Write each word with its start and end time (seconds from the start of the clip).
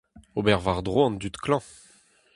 Ober 0.39 0.57
war-dro 0.65 0.99
an 1.05 1.15
dud 1.21 1.35
klañv. 1.43 1.67